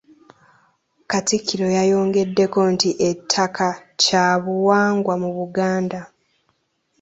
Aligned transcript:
Katikkiro 1.11 1.67
yayongeddeko 1.77 2.59
nti 2.73 2.89
ettaka 3.09 3.67
kya 4.01 4.27
buwangwa 4.43 5.13
mu 5.21 5.29
Buganda. 5.37 5.99